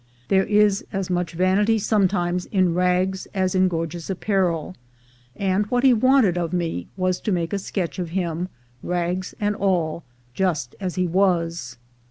There 0.29 0.47
is 0.47 0.83
as 0.91 1.11
much 1.11 1.33
vanity 1.33 1.77
sometimes 1.77 2.47
in 2.47 2.73
rags 2.73 3.27
as 3.35 3.53
in 3.53 3.67
gorgeous 3.67 4.09
apparel; 4.09 4.73
and 5.35 5.67
what 5.67 5.83
he 5.83 5.93
wanted 5.93 6.39
of 6.39 6.53
me 6.53 6.87
was 6.97 7.19
to 7.21 7.31
make 7.31 7.53
a 7.53 7.59
sketch 7.59 7.99
of 7.99 8.09
him, 8.09 8.49
rags 8.81 9.35
and 9.39 9.55
all, 9.55 10.03
just 10.33 10.73
as 10.79 10.95
he 10.95 11.05
was. 11.05 11.77